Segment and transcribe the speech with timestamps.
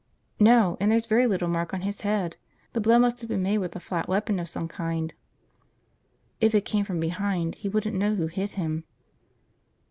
[0.39, 0.77] "No.
[0.79, 2.35] And there's very little mark on his head.
[2.73, 5.13] The blow must have been made with a flat weapon of some kind."
[6.39, 8.85] "If it came from behind, he wouldn't know who hit him."